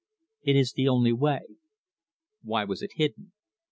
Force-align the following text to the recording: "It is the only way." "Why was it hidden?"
"It 0.41 0.55
is 0.55 0.71
the 0.73 0.87
only 0.87 1.13
way." 1.13 1.41
"Why 2.41 2.63
was 2.63 2.81
it 2.81 2.93
hidden?" 2.95 3.33